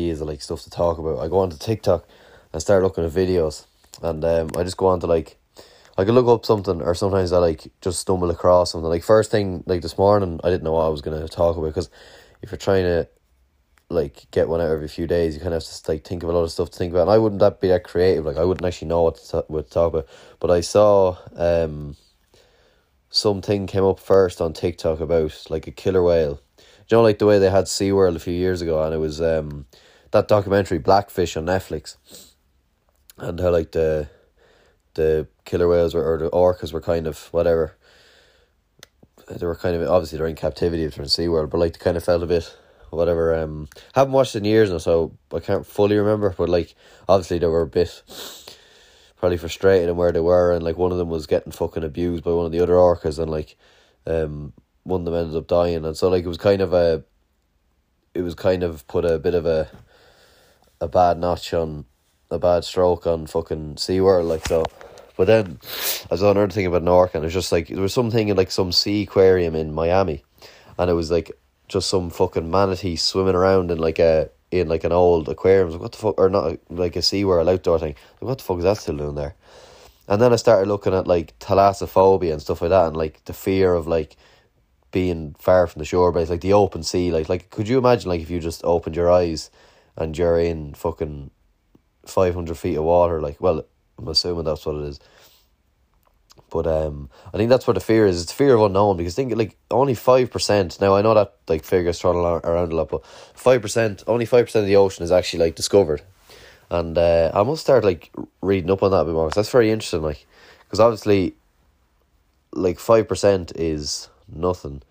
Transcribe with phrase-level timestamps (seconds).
[0.00, 2.06] ideas like stuff to talk about, I go onto TikTok
[2.52, 3.66] and start looking at videos,
[4.02, 5.36] and um, I just go on to like.
[5.98, 8.88] I could look up something, or sometimes I like just stumble across something.
[8.88, 11.66] Like first thing, like this morning, I didn't know what I was gonna talk about
[11.66, 11.90] because
[12.40, 13.08] if you're trying to
[13.90, 16.28] like get one out every few days, you kind of have to like think of
[16.28, 17.02] a lot of stuff to think about.
[17.02, 18.24] And I wouldn't that be that creative.
[18.24, 20.06] Like I wouldn't actually know what to, what to talk about.
[20.38, 21.96] But I saw um
[23.10, 26.40] something came up first on TikTok about like a killer whale.
[26.56, 28.98] Do you know like the way they had SeaWorld a few years ago and it
[28.98, 29.66] was um
[30.10, 31.96] that documentary Blackfish on Netflix.
[33.16, 34.08] And how like the
[34.94, 37.76] the killer whales were, or the orcas were kind of whatever.
[39.28, 41.78] They were kind of obviously they're in captivity if they're in SeaWorld, but like they
[41.78, 42.56] kind of felt a bit
[42.90, 43.34] whatever.
[43.34, 46.34] Um, haven't watched in years now, so I can't fully remember.
[46.36, 46.74] But like,
[47.08, 48.02] obviously they were a bit
[49.16, 52.24] probably frustrated in where they were, and like one of them was getting fucking abused
[52.24, 53.56] by one of the other orcas, and like,
[54.06, 57.04] um, one of them ended up dying, and so like it was kind of a,
[58.14, 59.68] it was kind of put a bit of a,
[60.80, 61.84] a bad notch on,
[62.30, 64.64] a bad stroke on fucking SeaWorld, like so.
[65.16, 65.58] But then,
[66.10, 68.28] I saw another thing about an orca, and it was just like there was something
[68.28, 70.24] in like some Seaquarium in Miami,
[70.78, 71.30] and it was like
[71.68, 75.70] just some fucking manatee swimming around in like a in like an old aquarium.
[75.70, 77.96] Like, what the fuck, or not like a SeaWorld outdoor thing.
[78.20, 79.34] Like, what the fuck is that still doing there?
[80.08, 83.32] And then I started looking at like thalassophobia and stuff like that, and like the
[83.32, 84.16] fear of like
[84.90, 87.12] being far from the shore base, like the open sea.
[87.12, 89.50] Like, like could you imagine like if you just opened your eyes
[90.00, 91.30] and you're in fucking
[92.06, 93.20] five hundred feet of water?
[93.20, 93.64] Like, well,
[93.98, 95.00] I'm assuming that's what it is.
[96.50, 98.20] But um, I think that's where the fear is.
[98.20, 100.80] It's fear of unknown because think like only five percent.
[100.80, 104.46] Now I know that like figures thrown around a lot, but five percent, only five
[104.46, 106.02] percent of the ocean is actually like discovered,
[106.68, 108.10] and uh, I must start like
[108.42, 109.28] reading up on that a bit more.
[109.28, 110.02] Cause that's very interesting.
[110.02, 110.26] Like,
[110.64, 111.36] because obviously,
[112.52, 114.82] like five percent is nothing,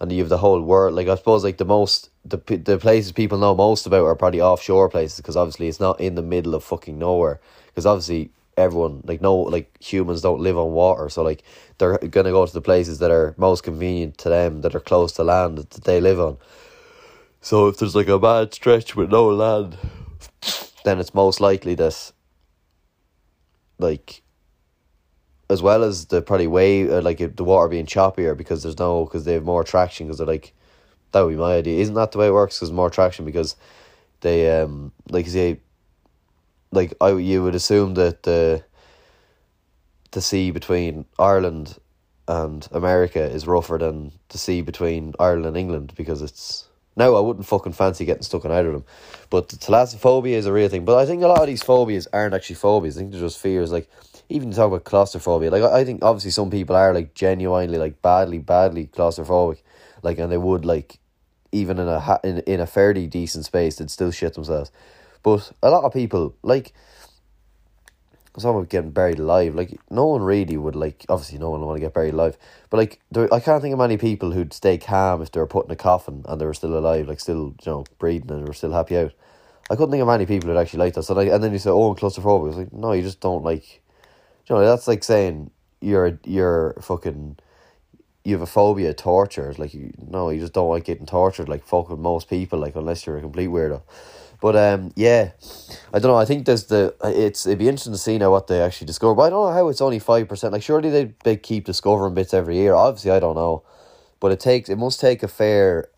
[0.00, 0.94] and you have the whole world.
[0.94, 4.40] Like I suppose like the most the the places people know most about are probably
[4.40, 7.40] offshore places because obviously it's not in the middle of fucking nowhere.
[7.66, 11.42] Because obviously everyone like no like humans don't live on water so like
[11.78, 15.12] they're gonna go to the places that are most convenient to them that are close
[15.12, 16.36] to land that they live on
[17.40, 19.76] so if there's like a bad stretch with no land
[20.84, 22.12] then it's most likely that
[23.78, 24.22] like
[25.50, 29.04] as well as the probably way uh, like the water being choppier because there's no
[29.04, 30.54] because they have more traction because they're like
[31.10, 33.56] that would be my idea isn't that the way it works because more traction because
[34.20, 35.60] they um like you say
[36.70, 38.64] like I you would assume that the
[40.12, 41.78] the sea between Ireland
[42.28, 47.20] and America is rougher than the sea between Ireland and England because it's now I
[47.20, 48.84] wouldn't fucking fancy getting stuck in either of them.
[49.30, 50.84] But the thalassophobia is a real thing.
[50.84, 52.96] But I think a lot of these phobias aren't actually phobias.
[52.96, 53.72] I think they're just fears.
[53.72, 53.88] Like
[54.30, 55.50] even talk about claustrophobia.
[55.50, 59.62] Like I think obviously some people are like genuinely like badly, badly claustrophobic.
[60.02, 60.98] Like and they would like
[61.52, 64.70] even in a ha- in, in a fairly decent space they'd still shit themselves.
[65.22, 66.72] But a lot of people like
[68.38, 69.54] someone getting buried alive.
[69.54, 71.04] Like no one really would like.
[71.08, 72.36] Obviously, no one would want to get buried alive.
[72.68, 75.46] But like, there, I can't think of many people who'd stay calm if they were
[75.46, 78.42] put in a coffin and they were still alive, like still you know breathing and
[78.44, 79.12] they were still happy out.
[79.70, 81.04] I couldn't think of many people who'd actually like that.
[81.04, 83.82] So like, and then you say, "Oh, claustrophobic." It's like, no, you just don't like.
[84.50, 87.38] You know, that's like saying you're you're fucking.
[88.24, 89.54] You have a phobia of torture.
[89.56, 91.48] Like you, no, you just don't like getting tortured.
[91.48, 92.58] Like fucking most people.
[92.58, 93.82] Like unless you're a complete weirdo.
[94.40, 95.30] But um, yeah,
[95.92, 96.16] I don't know.
[96.16, 99.14] I think there's the it's it'd be interesting to see now what they actually discover.
[99.14, 100.52] But I don't know how it's only five percent.
[100.52, 102.74] Like surely they they keep discovering bits every year.
[102.74, 103.62] Obviously, I don't know,
[104.18, 105.88] but it takes it must take a fair,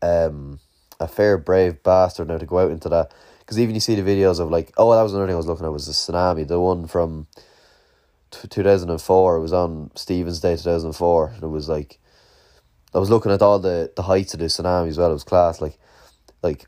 [0.00, 0.60] um,
[1.00, 3.12] a fair brave bastard now to go out into that.
[3.40, 5.46] Because even you see the videos of like oh that was another thing I was
[5.46, 7.26] looking at was the tsunami, the one from.
[8.30, 11.98] 2004 it was on Stephen's Day 2004 it was like
[12.94, 15.24] I was looking at all the the heights of the tsunami as well it was
[15.24, 15.78] class like
[16.42, 16.66] like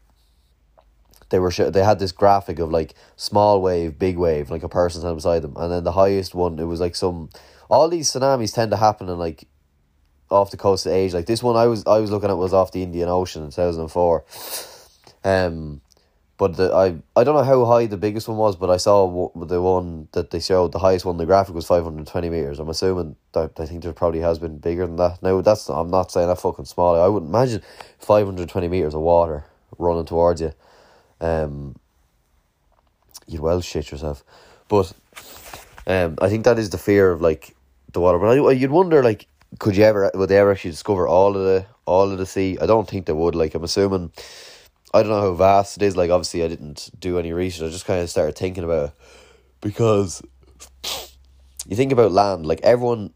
[1.30, 4.68] they were sh- they had this graphic of like small wave, big wave, like a
[4.68, 7.30] person standing beside them, and then the highest one it was like some.
[7.70, 9.46] All these tsunamis tend to happen in like
[10.28, 11.16] off the coast of Asia.
[11.16, 13.50] Like this one I was I was looking at was off the Indian Ocean in
[13.50, 14.24] two thousand and four.
[15.22, 15.80] Um,
[16.40, 16.86] but the, I
[17.20, 20.30] I don't know how high the biggest one was, but I saw the one that
[20.30, 21.18] they showed the highest one.
[21.18, 22.58] The graphic was five hundred twenty meters.
[22.58, 25.22] I'm assuming that I think there probably has been bigger than that.
[25.22, 26.98] Now that's I'm not saying that fucking small.
[26.98, 27.62] I wouldn't imagine
[27.98, 29.44] five hundred twenty meters of water
[29.78, 30.54] running towards you
[31.20, 31.76] um,
[33.26, 34.24] you'd well shit yourself.
[34.68, 34.92] But
[35.86, 37.54] um, I think that is the fear of like
[37.92, 38.18] the water.
[38.18, 39.26] But I, you'd wonder like,
[39.58, 42.58] could you ever would they ever actually discover all of the all of the sea?
[42.60, 43.34] I don't think they would.
[43.34, 44.12] Like I'm assuming.
[44.92, 45.96] I don't know how vast it is.
[45.96, 47.68] Like obviously, I didn't do any research.
[47.68, 48.94] I just kind of started thinking about it
[49.60, 50.22] because
[51.68, 52.46] you think about land.
[52.46, 53.12] Like everyone,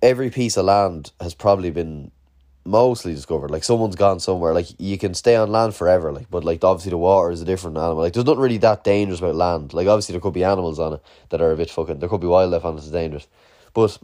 [0.00, 2.12] every piece of land has probably been
[2.64, 3.50] mostly discovered.
[3.50, 4.54] Like someone's gone somewhere.
[4.54, 6.12] Like you can stay on land forever.
[6.12, 8.02] Like, but like obviously the water is a different animal.
[8.02, 9.74] Like there's not really that dangerous about land.
[9.74, 11.98] Like obviously there could be animals on it that are a bit fucking.
[11.98, 13.26] There could be wildlife on it that's dangerous,
[13.74, 13.98] but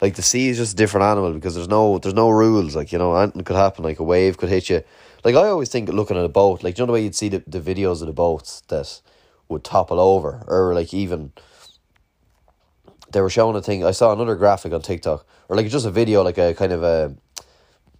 [0.00, 2.74] like the sea is just a different animal because there's no there's no rules.
[2.74, 3.84] Like you know anything could happen.
[3.84, 4.82] Like a wave could hit you.
[5.24, 6.62] Like I always think looking at a boat.
[6.62, 9.00] Like you know the way you'd see the, the videos of the boats that
[9.48, 11.32] would topple over or like even
[13.14, 13.84] they were showing a thing.
[13.84, 16.82] I saw another graphic on TikTok, or like just a video, like a kind of
[16.82, 17.14] a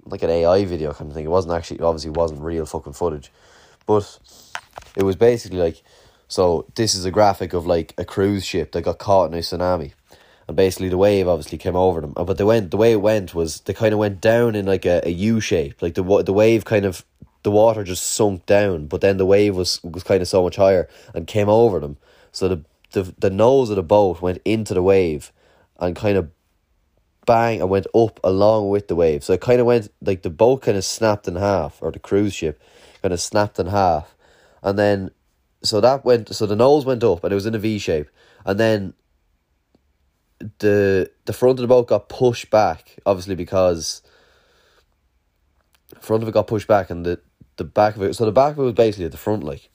[0.04, 1.24] like an AI video kind of thing.
[1.24, 3.32] It wasn't actually obviously wasn't real fucking footage,
[3.86, 4.18] but
[4.96, 5.82] it was basically like
[6.28, 6.66] so.
[6.74, 9.92] This is a graphic of like a cruise ship that got caught in a tsunami,
[10.48, 12.12] and basically the wave obviously came over them.
[12.16, 14.66] Uh, but the went the way it went was they kind of went down in
[14.66, 17.04] like a, a U shape, like the the wave kind of
[17.44, 20.56] the water just sunk down, but then the wave was was kind of so much
[20.56, 21.96] higher and came over them.
[22.32, 25.30] So the the the nose of the boat went into the wave
[25.78, 26.30] and kind of
[27.26, 29.22] bang and went up along with the wave.
[29.22, 31.98] So it kind of went like the boat kind of snapped in half, or the
[31.98, 32.60] cruise ship
[33.02, 34.16] kind of snapped in half,
[34.62, 35.10] and then
[35.62, 38.08] so that went so the nose went up and it was in a V shape,
[38.46, 38.94] and then
[40.60, 44.00] the the front of the boat got pushed back, obviously because
[46.00, 47.20] front of it got pushed back and the
[47.56, 49.70] the back of it so the back of it was basically at the front like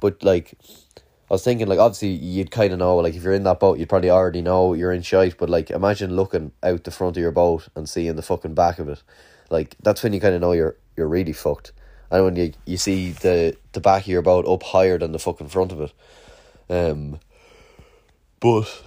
[0.00, 0.54] but like
[1.30, 3.78] I was thinking like obviously you'd kind of know like if you're in that boat
[3.78, 7.22] you'd probably already know you're in shite but like imagine looking out the front of
[7.22, 9.02] your boat and seeing the fucking back of it.
[9.50, 11.72] Like that's when you kind of know you're you're really fucked.
[12.10, 15.18] And when you you see the the back of your boat up higher than the
[15.18, 15.92] fucking front of it.
[16.68, 17.18] Um
[18.40, 18.82] but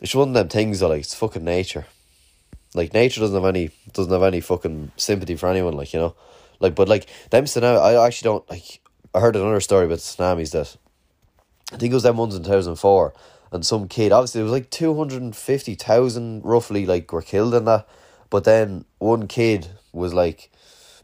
[0.00, 1.86] it's one of them things that like it's fucking nature.
[2.74, 6.16] Like nature doesn't have any doesn't have any fucking sympathy for anyone like you know
[6.64, 8.80] like but like them tsunami I actually don't like
[9.14, 10.76] I heard another story about tsunamis that
[11.72, 13.14] I think it was them ones in two thousand four,
[13.52, 17.22] and some kid obviously it was like two hundred and fifty thousand roughly like were
[17.22, 17.86] killed in that,
[18.30, 20.50] but then one kid was like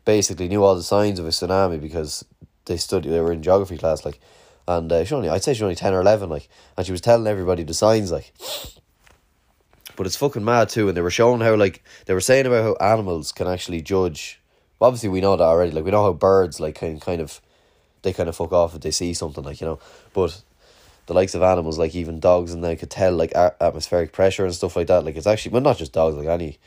[0.05, 2.25] basically knew all the signs of a tsunami because
[2.65, 4.19] they studied they were in geography class like,
[4.67, 7.01] and uh, she only I'd say she only ten or eleven like, and she was
[7.01, 8.33] telling everybody the signs like.
[9.97, 12.65] But it's fucking mad too, and they were showing how like they were saying about
[12.65, 14.41] how animals can actually judge.
[14.81, 15.73] Obviously, we know that already.
[15.73, 17.41] Like we know how birds like can kind of
[18.03, 19.79] they kind of fuck off if they see something like you know.
[20.13, 20.43] But
[21.07, 24.55] the likes of animals, like even dogs, and they could tell like atmospheric pressure and
[24.55, 25.05] stuff like that.
[25.05, 26.59] Like it's actually well, not just dogs, like any,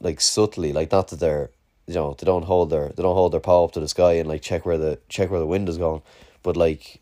[0.00, 1.50] like subtly, like not that they're
[1.86, 4.14] you know they don't hold their they don't hold their paw up to the sky
[4.14, 6.02] and like check where the check where the wind is going,
[6.42, 7.00] but like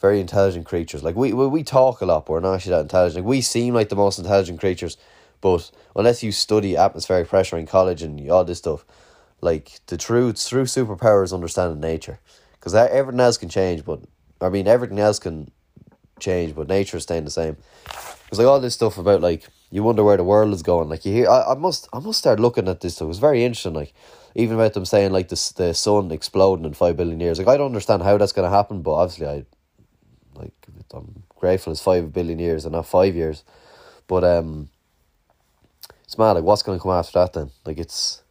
[0.00, 1.02] very intelligent creatures.
[1.02, 3.24] Like we we, we talk a lot, but we're not actually that intelligent.
[3.24, 4.96] Like we seem like the most intelligent creatures,
[5.40, 8.84] but unless you study atmospheric pressure in college and all this stuff,
[9.40, 12.18] like the true true superpower is understanding nature
[12.52, 14.00] because everything else can change, but
[14.40, 15.50] I mean everything else can
[16.18, 17.56] change, but nature is staying the same.
[17.84, 20.88] Because like all this stuff about like you wonder where the world is going.
[20.88, 22.94] Like you hear, I, I must I must start looking at this.
[22.94, 23.06] Stuff.
[23.06, 23.74] It was very interesting.
[23.74, 23.92] Like
[24.34, 27.38] even about them saying like the the sun exploding in five billion years.
[27.38, 29.44] Like I don't understand how that's gonna happen, but obviously I
[30.34, 30.52] like
[30.92, 33.44] I'm grateful it's five billion years and not five years.
[34.06, 34.70] But um,
[36.04, 36.32] it's mad.
[36.32, 37.50] Like what's gonna come after that then?
[37.64, 38.22] Like it's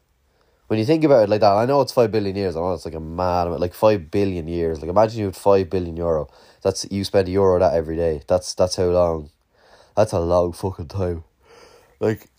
[0.68, 2.56] when you think about it like that, I know it's five billion years.
[2.56, 4.82] I know it's like a mad like five billion years.
[4.82, 6.28] Like imagine you had five billion euro.
[6.64, 8.22] That's you spend a euro that every day.
[8.28, 9.30] That's that's how long.
[9.96, 11.24] That's a long fucking time.
[12.00, 12.30] Like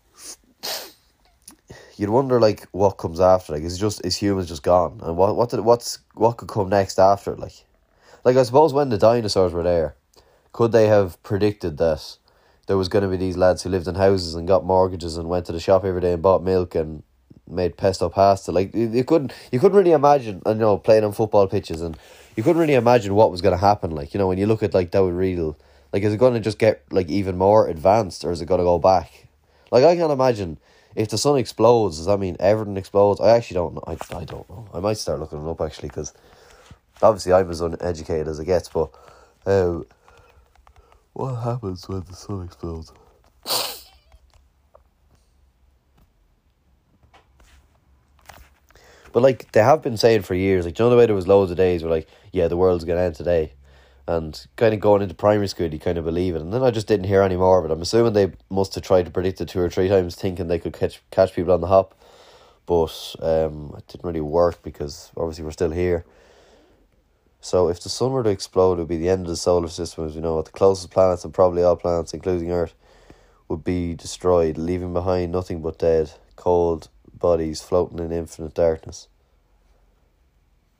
[1.97, 3.52] you'd wonder like what comes after.
[3.52, 5.00] Like is just is humans just gone?
[5.02, 7.37] And what what did what's what could come next after?
[7.37, 7.64] Like,
[8.25, 9.95] like I suppose when the dinosaurs were there,
[10.52, 12.18] could they have predicted that
[12.66, 15.28] there was going to be these lads who lived in houses and got mortgages and
[15.28, 17.04] went to the shop every day and bought milk and
[17.49, 18.53] made pesto pasta.
[18.53, 21.97] Like you, couldn't you couldn't really imagine you know playing on football pitches and
[22.37, 23.91] you couldn't really imagine what was gonna happen.
[23.91, 25.57] Like, you know, when you look at like that real
[25.93, 28.79] like is it gonna just get like even more advanced or is it gonna go
[28.79, 29.29] back?
[29.71, 30.59] Like I can't imagine
[30.95, 33.21] if the sun explodes, does that mean everything explodes?
[33.21, 33.85] I actually don't know.
[33.87, 34.69] I, I don't know.
[34.73, 36.15] I might start looking it up actually because
[37.03, 38.91] obviously I'm as uneducated as it gets, but
[39.45, 39.81] uh,
[41.12, 42.93] what happens when the sun explodes?
[49.16, 51.26] But like they have been saying for years, like you know the way there was
[51.26, 53.54] loads of days where like, yeah, the world's gonna end today.
[54.06, 56.42] And kind of going into primary school, you kind of believe it.
[56.42, 57.70] And then I just didn't hear any more of it.
[57.70, 60.58] I'm assuming they must have tried to predict it two or three times, thinking they
[60.58, 61.99] could catch catch people on the hop.
[62.66, 66.04] But um, it didn't really work because obviously we're still here.
[67.40, 69.68] So if the sun were to explode, it would be the end of the solar
[69.68, 70.35] system, as we know.
[70.35, 72.75] What the closest planets and probably all planets, including Earth,
[73.49, 79.08] would be destroyed, leaving behind nothing but dead, cold, bodies floating in infinite darkness.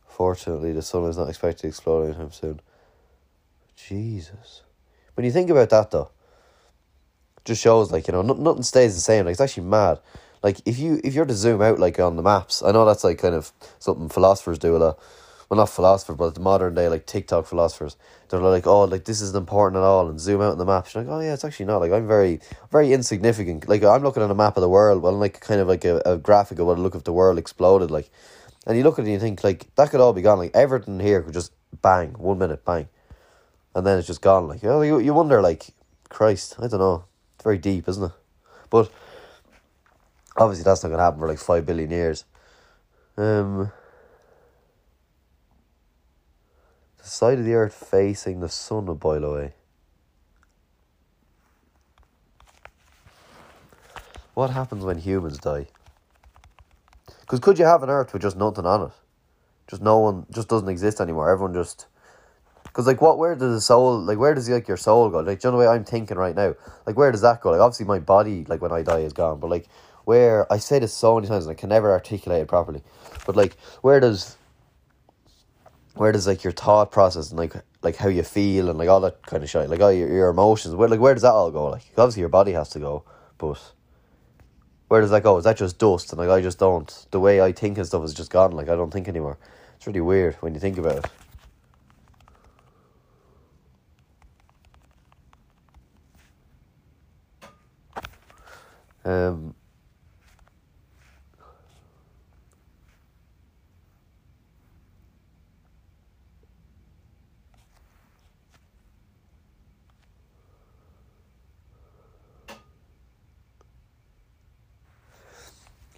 [0.07, 2.61] Fortunately, the sun is not expected to explode anytime soon.
[3.77, 4.63] Jesus.
[5.15, 6.11] When you think about that, though,
[7.45, 9.25] just shows like, you know, nothing stays the same.
[9.25, 10.01] Like, it's actually mad.
[10.43, 13.05] like if you if you're to zoom out like on the maps, I know that's
[13.05, 14.99] like kind of something philosophers do a lot.
[15.49, 17.97] Well, not philosophers, but the modern day like TikTok philosophers.
[18.29, 20.89] They're like, oh, like this isn't important at all, and zoom out on the map
[20.93, 21.79] You're like, oh yeah, it's actually not.
[21.81, 22.41] Like I'm very,
[22.73, 23.69] very insignificant.
[23.69, 26.03] Like I'm looking at a map of the world, well, like kind of like a,
[26.05, 27.93] a graphic of what it look if the world exploded.
[27.93, 28.11] Like,
[28.67, 30.39] and you look at it and you think like that could all be gone.
[30.39, 32.89] Like everything here could just bang one minute, bang,
[33.77, 34.49] and then it's just gone.
[34.49, 35.69] Like oh, you you wonder like,
[36.09, 37.05] Christ, I don't know.
[37.37, 38.13] It's very deep, isn't it?
[38.69, 38.91] But
[40.37, 42.25] obviously that's not gonna happen for like five billion years.
[43.17, 43.71] Um.
[47.07, 49.53] The side of the earth facing the sun will boil away.
[54.35, 55.69] What happens when humans die?
[57.21, 58.93] Because could you have an earth with just nothing on it?
[59.69, 61.31] Just no one, just doesn't exist anymore.
[61.31, 61.87] Everyone just.
[62.65, 65.21] Because, like, what, where does the soul, like, where does, like, your soul go?
[65.21, 66.57] Like, do you know the way I'm thinking right now?
[66.87, 67.53] Like, where does that go?
[67.53, 69.69] Like, obviously, my body, like, when I die is gone, but, like,
[70.07, 72.83] where, I say this so many times and I can never articulate it properly,
[73.27, 74.37] but, like, where does
[75.97, 79.01] where does like your thought process and like like how you feel and like all
[79.01, 81.51] that kind of shit, like all your, your emotions, where like where does that all
[81.51, 81.69] go?
[81.69, 83.05] Like obviously your body has to go,
[83.39, 83.73] but
[84.89, 85.39] where does that go?
[85.39, 86.13] Is that just dust?
[86.13, 87.07] And like I just don't.
[87.11, 88.53] The way I think and stuff is just gone.
[88.53, 89.39] Like I don't think anymore.
[89.77, 91.11] It's really weird when you think about it.
[99.05, 99.55] Um,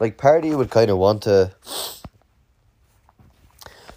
[0.00, 1.52] like party would kind of want to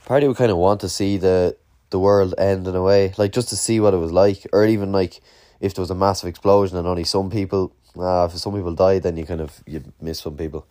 [0.05, 1.55] party would kind of want to see the
[1.89, 4.65] the world end in a way like just to see what it was like or
[4.65, 5.21] even like
[5.59, 9.03] if there was a massive explosion and only some people uh, if some people died
[9.03, 10.65] then you kind of you miss some people.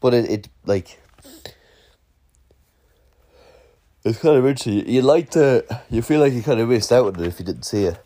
[0.00, 1.00] But it, it like
[4.04, 7.06] it's kind of interesting you, like to you feel like you kind of missed out
[7.06, 7.98] on it if you didn't see it.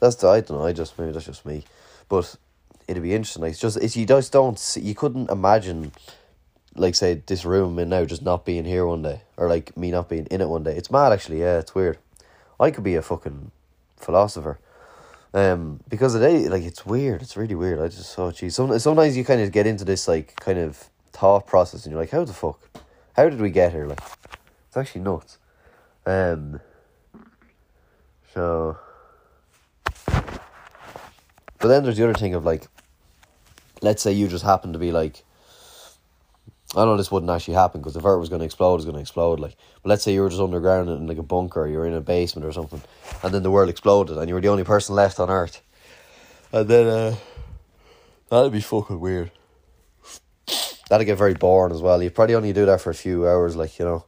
[0.00, 1.64] That's the I don't know I just maybe that's just me.
[2.08, 2.34] But
[2.88, 3.42] it'd be interesting.
[3.42, 5.92] Like, it's just it's you just don't see, you couldn't imagine,
[6.74, 9.90] like say this room and now just not being here one day, or like me
[9.90, 10.76] not being in it one day.
[10.76, 11.40] It's mad actually.
[11.40, 11.98] Yeah, it's weird.
[12.58, 13.52] I could be a fucking
[13.96, 14.58] philosopher.
[15.34, 17.20] Um, because of day, like it's weird.
[17.22, 17.78] It's really weird.
[17.78, 18.54] I just oh geez.
[18.54, 22.00] Some, sometimes you kind of get into this like kind of thought process, and you're
[22.00, 22.58] like, how the fuck,
[23.14, 23.86] how did we get here?
[23.86, 24.00] Like,
[24.66, 25.38] it's actually nuts.
[26.06, 26.60] Um.
[28.32, 28.78] So.
[31.60, 32.68] But then there's the other thing of like,
[33.82, 35.24] let's say you just happen to be like,
[36.76, 38.96] I know this wouldn't actually happen because if Earth was going to explode, it's going
[38.96, 39.40] to explode.
[39.40, 42.00] Like, but let's say you were just underground in like a bunker, you're in a
[42.00, 42.82] basement or something,
[43.22, 45.62] and then the world exploded, and you were the only person left on Earth,
[46.52, 47.16] and then uh,
[48.28, 49.30] that'd be fucking weird.
[50.90, 52.02] That'd get very boring as well.
[52.02, 54.04] You'd probably only do that for a few hours, like you know,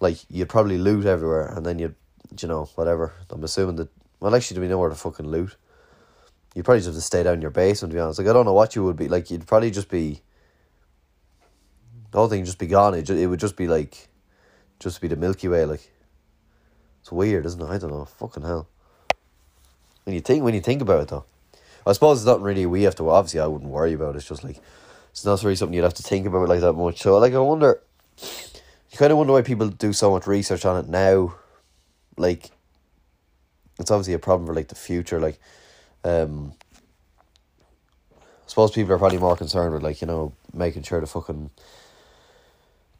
[0.00, 1.96] like you'd probably loot everywhere, and then you'd,
[2.40, 3.12] you know, whatever.
[3.28, 3.88] I'm assuming that.
[4.20, 5.56] Well, actually, do we know where to fucking loot?
[6.54, 8.18] You'd probably just have to stay down your basement, to be honest.
[8.18, 9.08] Like, I don't know what you would be.
[9.08, 10.20] Like, you'd probably just be.
[12.10, 12.94] The whole thing just be gone.
[12.94, 14.08] It, it would just be like.
[14.78, 15.64] Just be the Milky Way.
[15.66, 15.92] Like,
[17.00, 17.68] it's weird, isn't it?
[17.68, 18.06] I don't know.
[18.06, 18.66] Fucking hell.
[20.04, 21.24] When you think, when you think about it, though,
[21.86, 23.10] I suppose it's not really we have to.
[23.10, 24.18] Obviously, I wouldn't worry about it.
[24.18, 24.58] It's just like
[25.10, 27.00] it's not really something you'd have to think about like that much.
[27.00, 27.80] So, like, I wonder.
[28.90, 31.34] You kind of wonder why people do so much research on it now.
[32.16, 32.50] Like,
[33.78, 35.20] it's obviously a problem for like the future.
[35.20, 35.38] Like,
[36.04, 36.54] um,
[38.18, 41.50] I suppose people are probably more concerned with like you know making sure the fucking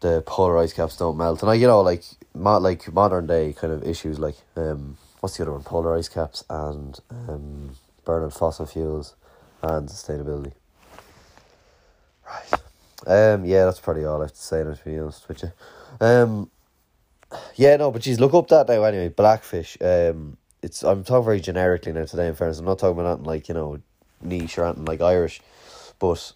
[0.00, 2.04] the polar ice caps don't melt, and like you know like
[2.34, 6.08] mo- like modern day kind of issues like um what's the other one polar ice
[6.08, 9.14] caps and um burning fossil fuels
[9.62, 10.52] and sustainability.
[12.26, 12.60] Right.
[13.06, 13.44] Um.
[13.44, 14.62] Yeah, that's probably all I have to say.
[14.62, 15.52] To be honest with you.
[16.00, 16.50] Um.
[17.56, 17.76] Yeah.
[17.76, 19.08] No, but geez, look up that now anyway.
[19.08, 19.76] Blackfish.
[19.80, 22.28] Um it's I'm talking very generically now today.
[22.28, 23.80] In fairness, I'm not talking about anything like you know
[24.20, 25.40] niche or anything like Irish,
[25.98, 26.32] but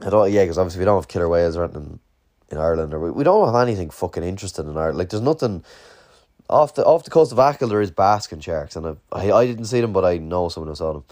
[0.00, 0.32] I don't.
[0.32, 2.00] Yeah, because obviously we don't have killer whales or anything
[2.50, 4.98] in Ireland, or we, we don't have anything fucking interesting in Ireland.
[4.98, 5.64] Like there's nothing
[6.50, 7.68] off the off the coast of Achill.
[7.68, 10.68] There is basking sharks, and I, I I didn't see them, but I know someone
[10.68, 11.04] who saw them,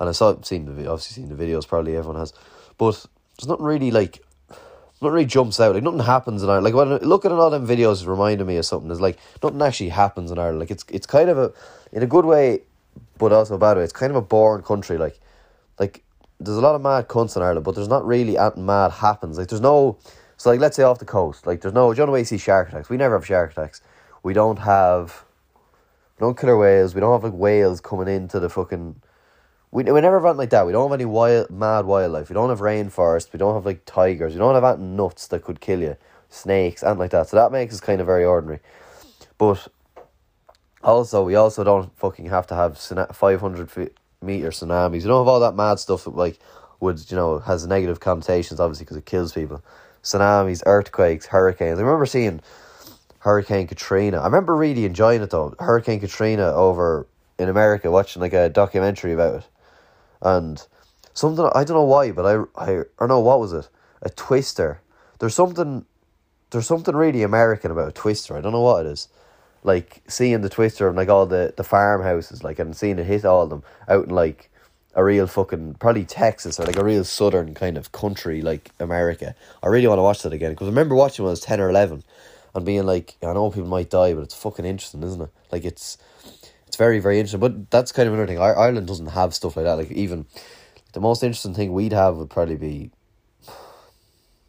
[0.00, 1.66] and I saw seen the obviously seen the videos.
[1.66, 2.32] Probably everyone has,
[2.76, 3.06] but
[3.38, 4.22] there's nothing really like
[5.00, 5.74] nothing really jumps out.
[5.74, 6.64] Like nothing happens in Ireland.
[6.64, 8.90] Like when looking at all them videos, reminding me of something.
[8.90, 10.60] It's like nothing actually happens in Ireland.
[10.60, 11.52] Like it's it's kind of a
[11.92, 12.62] in a good way,
[13.18, 13.84] but also a bad way.
[13.84, 14.98] It's kind of a boring country.
[14.98, 15.20] Like
[15.78, 16.02] like
[16.40, 19.38] there's a lot of mad cunts in Ireland, but there's not really anything mad happens.
[19.38, 19.98] Like there's no
[20.38, 21.46] so like let's say off the coast.
[21.46, 21.92] Like there's no.
[21.92, 22.88] Do you know see shark attacks?
[22.88, 23.82] We never have shark attacks.
[24.22, 25.24] We don't have.
[26.16, 26.94] We don't killer whales.
[26.94, 29.02] We don't have like whales coming into the fucking.
[29.70, 30.66] We, we never have anything like that.
[30.66, 32.28] We don't have any wild, mad wildlife.
[32.28, 33.32] We don't have rainforest.
[33.32, 34.32] We don't have like tigers.
[34.32, 35.96] We don't have anything nuts that could kill you,
[36.28, 37.28] snakes, and like that.
[37.28, 38.60] So that makes us kind of very ordinary.
[39.36, 39.68] But
[40.82, 42.78] also, we also don't fucking have to have
[43.12, 43.70] five hundred
[44.22, 44.92] meter tsunamis.
[44.92, 46.38] We don't have all that mad stuff that like
[46.80, 49.62] would you know has negative connotations obviously because it kills people.
[50.02, 51.78] Tsunamis, earthquakes, hurricanes.
[51.78, 52.40] I remember seeing
[53.18, 54.20] Hurricane Katrina.
[54.20, 55.54] I remember really enjoying it though.
[55.58, 57.06] Hurricane Katrina over
[57.38, 59.48] in America, watching like a documentary about it,
[60.22, 60.64] and
[61.14, 63.68] something I don't know why, but I I or no, what was it?
[64.02, 64.80] A twister.
[65.18, 65.84] There's something.
[66.50, 68.36] There's something really American about a twister.
[68.36, 69.08] I don't know what it is.
[69.64, 73.24] Like seeing the twister and like all the the farmhouses, like and seeing it hit
[73.24, 74.50] all of them out in like
[74.94, 79.34] a real fucking probably Texas or like a real southern kind of country like America.
[79.62, 81.60] I really want to watch that again because I remember watching when I was ten
[81.60, 82.02] or eleven,
[82.54, 85.30] and being like, I know people might die, but it's fucking interesting, isn't it?
[85.52, 86.37] Like it's it's
[86.78, 87.40] very very interesting.
[87.40, 88.40] But that's kind of another thing.
[88.40, 89.74] Ireland doesn't have stuff like that.
[89.74, 90.24] Like even
[90.92, 92.90] the most interesting thing we'd have would probably be.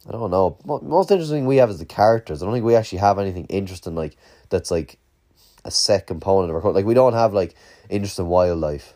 [0.07, 0.57] I don't know.
[0.65, 2.41] Most interesting we have is the characters.
[2.41, 4.15] I don't think we actually have anything interesting like
[4.50, 4.98] that's like
[5.65, 7.53] a set component of our like we don't have like
[7.89, 8.93] interesting wildlife,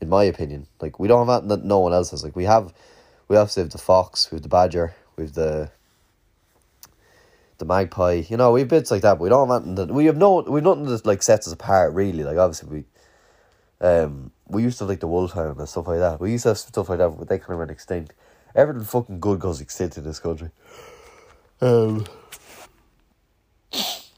[0.00, 0.66] in my opinion.
[0.80, 2.24] Like we don't have that no one else has.
[2.24, 2.72] Like we have,
[3.28, 5.70] we obviously have the fox, we have the badger, we have the
[7.58, 8.22] the magpie.
[8.28, 10.16] You know, we have bits like that, but we don't have nothing that we have
[10.16, 12.24] no we have nothing that like sets us apart really.
[12.24, 12.84] Like obviously
[13.80, 16.20] we um we used to have, like the wolfhound and stuff like that.
[16.20, 18.14] We used to have stuff like that, but they kind of went extinct.
[18.54, 20.50] Everything fucking good goes extinct in this country.
[21.60, 22.06] Um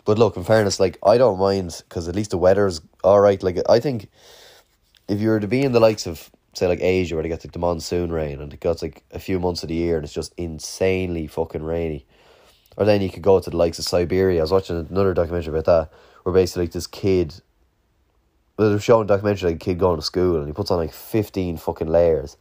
[0.05, 3.43] but look, in fairness, like I don't mind because at least the weather's all right.
[3.43, 4.09] Like I think
[5.09, 7.45] if you were to be in the likes of say like Asia where they get
[7.45, 10.05] like the monsoon rain and it gets like a few months of the year and
[10.05, 12.05] it's just insanely fucking rainy
[12.81, 14.41] or then you could go to the likes of Siberia.
[14.41, 17.35] I was watching another documentary about that, where basically like this kid,
[18.57, 20.79] well, they're showing a documentary like a kid going to school and he puts on
[20.79, 22.39] like 15 fucking layers.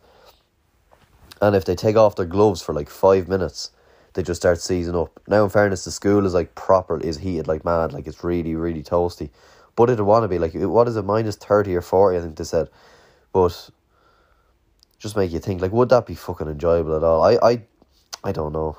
[1.42, 3.72] And if they take off their gloves for like five minutes,
[4.14, 5.20] they just start seizing up.
[5.28, 8.56] Now, in fairness, the school is like proper, is heated like mad, like it's really,
[8.56, 9.32] really toasty.
[9.76, 12.38] But it'd want to be like, what is it, minus 30 or 40, I think
[12.38, 12.70] they said.
[13.34, 13.70] But
[15.00, 17.24] just make you think, like, would that be fucking enjoyable at all?
[17.24, 17.62] I, I,
[18.24, 18.78] I don't know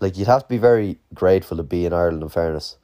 [0.00, 2.22] like you'd have to be very grateful to be in Ireland.
[2.22, 2.76] In fairness,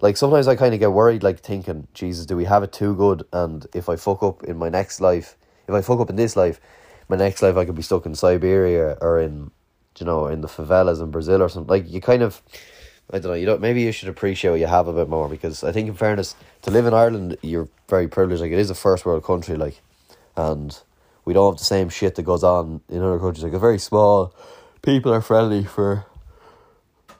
[0.00, 2.94] like sometimes I kind of get worried, like thinking, Jesus, do we have it too
[2.94, 3.24] good?
[3.32, 5.36] And if I fuck up in my next life,
[5.68, 6.60] if I fuck up in this life,
[7.08, 9.50] my next life I could be stuck in Siberia or in,
[9.98, 11.70] you know, in the favelas in Brazil or something.
[11.70, 12.42] Like you kind of.
[13.12, 13.34] I don't know.
[13.34, 13.60] You don't.
[13.60, 16.34] Maybe you should appreciate what you have a bit more because I think, in fairness,
[16.62, 18.40] to live in Ireland, you're very privileged.
[18.40, 19.82] Like it is a first world country, like,
[20.38, 20.74] and
[21.26, 23.44] we don't have the same shit that goes on in other countries.
[23.44, 24.34] Like a very small,
[24.80, 26.06] people are friendly for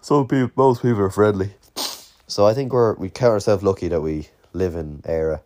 [0.05, 1.55] some people, most people are friendly.
[2.27, 5.41] So I think we're we count ourselves lucky that we live in era.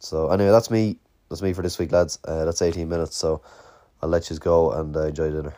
[0.00, 0.96] So anyway, that's me.
[1.28, 2.18] That's me for this week, lads.
[2.24, 3.16] Uh, that's eighteen minutes.
[3.16, 3.42] So
[4.02, 5.54] I'll let you go and uh, enjoy dinner.